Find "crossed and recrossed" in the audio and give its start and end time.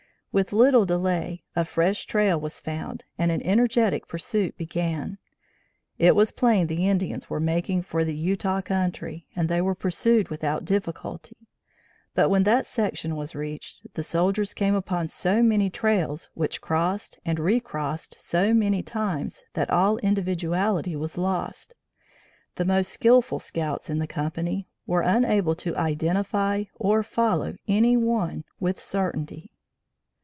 16.61-18.17